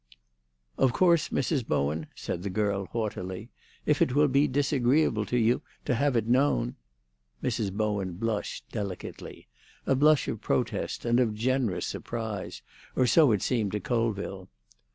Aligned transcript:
"Of 0.79 0.93
course, 0.93 1.29
Mrs. 1.29 1.63
Bowen," 1.63 2.07
said 2.15 2.41
the 2.41 2.49
girl 2.49 2.87
haughtily, 2.87 3.51
"if 3.85 4.01
it 4.01 4.15
will 4.15 4.27
be 4.27 4.47
disagreeable 4.47 5.27
to 5.27 5.37
you 5.37 5.61
to 5.85 5.93
have 5.93 6.15
it 6.15 6.25
known——" 6.25 6.73
Mrs. 7.43 7.71
Bowen 7.71 8.13
blushed 8.13 8.67
delicately—a 8.71 9.93
blush 9.95 10.27
of 10.27 10.41
protest 10.41 11.05
and 11.05 11.19
of 11.19 11.35
generous 11.35 11.85
surprise, 11.85 12.63
or 12.95 13.05
so 13.05 13.31
it 13.31 13.43
seemed 13.43 13.73
to 13.73 13.79
Colville. 13.79 14.49